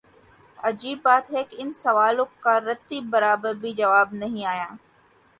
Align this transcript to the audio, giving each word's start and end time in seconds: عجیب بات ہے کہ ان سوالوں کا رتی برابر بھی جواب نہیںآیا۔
عجیب 0.59 0.99
بات 1.03 1.25
ہے 1.33 1.43
کہ 1.43 1.55
ان 1.59 1.73
سوالوں 1.73 2.25
کا 2.39 2.59
رتی 2.59 3.01
برابر 3.11 3.53
بھی 3.61 3.71
جواب 3.73 4.13
نہیںآیا۔ 4.13 4.67